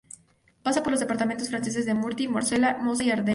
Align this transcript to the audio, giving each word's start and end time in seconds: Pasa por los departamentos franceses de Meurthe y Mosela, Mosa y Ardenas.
Pasa 0.63 0.81
por 0.81 0.89
los 0.89 0.99
departamentos 0.99 1.49
franceses 1.49 1.85
de 1.85 1.93
Meurthe 1.93 2.23
y 2.23 2.27
Mosela, 2.27 2.79
Mosa 2.79 3.03
y 3.03 3.11
Ardenas. 3.11 3.29